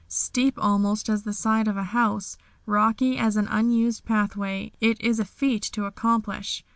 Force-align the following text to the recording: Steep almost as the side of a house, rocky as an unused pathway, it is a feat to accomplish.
Steep 0.07 0.57
almost 0.57 1.09
as 1.09 1.21
the 1.21 1.31
side 1.31 1.67
of 1.67 1.77
a 1.77 1.83
house, 1.93 2.35
rocky 2.65 3.19
as 3.19 3.35
an 3.37 3.47
unused 3.51 4.03
pathway, 4.03 4.71
it 4.81 4.99
is 4.99 5.19
a 5.19 5.25
feat 5.25 5.61
to 5.61 5.85
accomplish. 5.85 6.65